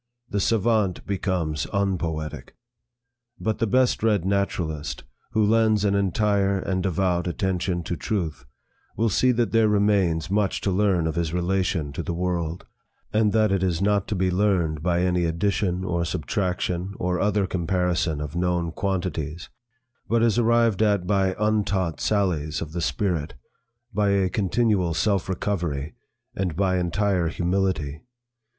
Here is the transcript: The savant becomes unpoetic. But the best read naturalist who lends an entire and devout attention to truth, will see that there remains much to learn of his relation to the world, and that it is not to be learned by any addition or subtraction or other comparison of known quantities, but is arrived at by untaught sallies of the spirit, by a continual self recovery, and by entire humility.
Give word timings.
The 0.31 0.39
savant 0.39 1.05
becomes 1.05 1.67
unpoetic. 1.71 2.55
But 3.39 3.59
the 3.59 3.67
best 3.67 4.01
read 4.01 4.25
naturalist 4.25 5.03
who 5.33 5.45
lends 5.45 5.85
an 5.85 5.93
entire 5.93 6.57
and 6.57 6.81
devout 6.81 7.27
attention 7.27 7.83
to 7.83 7.95
truth, 7.95 8.45
will 8.97 9.09
see 9.09 9.31
that 9.33 9.51
there 9.51 9.67
remains 9.67 10.31
much 10.31 10.59
to 10.61 10.71
learn 10.71 11.05
of 11.05 11.13
his 11.13 11.33
relation 11.35 11.93
to 11.93 12.01
the 12.01 12.15
world, 12.15 12.65
and 13.13 13.31
that 13.33 13.51
it 13.51 13.61
is 13.61 13.79
not 13.79 14.07
to 14.07 14.15
be 14.15 14.31
learned 14.31 14.81
by 14.81 15.01
any 15.03 15.25
addition 15.25 15.83
or 15.83 16.03
subtraction 16.03 16.95
or 16.97 17.19
other 17.19 17.45
comparison 17.45 18.21
of 18.21 18.35
known 18.35 18.71
quantities, 18.71 19.49
but 20.09 20.23
is 20.23 20.39
arrived 20.39 20.81
at 20.81 21.05
by 21.05 21.35
untaught 21.39 22.01
sallies 22.01 22.59
of 22.59 22.71
the 22.71 22.81
spirit, 22.81 23.35
by 23.93 24.09
a 24.09 24.29
continual 24.29 24.95
self 24.95 25.29
recovery, 25.29 25.93
and 26.35 26.55
by 26.55 26.79
entire 26.79 27.27
humility. 27.27 28.01